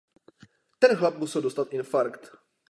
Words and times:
Ten 0.79 0.95
chlap 0.95 1.15
musel 1.17 1.41
dostat 1.41 1.73
infarkt. 1.77 2.23